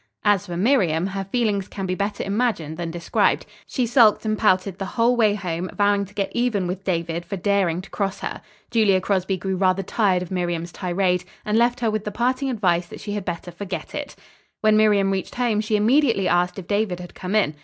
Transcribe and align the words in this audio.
As 0.25 0.47
for 0.47 0.57
Miriam, 0.57 1.05
her 1.05 1.23
feelings 1.25 1.67
can 1.67 1.85
be 1.85 1.93
better 1.93 2.23
imagined 2.23 2.75
than 2.75 2.89
described. 2.89 3.45
She 3.67 3.85
sulked 3.85 4.25
and 4.25 4.35
pouted 4.35 4.79
the 4.79 4.85
whole 4.97 5.15
way 5.15 5.35
home, 5.35 5.69
vowing 5.77 6.05
to 6.05 6.13
get 6.15 6.31
even 6.33 6.65
with 6.65 6.83
David 6.83 7.23
for 7.23 7.37
daring 7.37 7.81
to 7.81 7.89
cross 7.91 8.21
her. 8.21 8.41
Julia 8.71 8.99
Crosby 8.99 9.37
grew 9.37 9.55
rather 9.57 9.83
tired 9.83 10.23
of 10.23 10.31
Miriam's 10.31 10.71
tirade, 10.71 11.23
and 11.45 11.55
left 11.55 11.81
her 11.81 11.91
with 11.91 12.03
the 12.03 12.09
parting 12.11 12.49
advice 12.49 12.87
that 12.87 12.99
she 12.99 13.11
had 13.11 13.23
better 13.25 13.51
forget 13.51 13.93
it. 13.93 14.15
When 14.61 14.75
Miriam 14.75 15.11
reached 15.11 15.35
home 15.35 15.61
she 15.61 15.75
immediately 15.75 16.27
asked 16.27 16.57
if 16.57 16.65
David 16.65 16.99
had 16.99 17.13
come 17.13 17.35
in. 17.35 17.53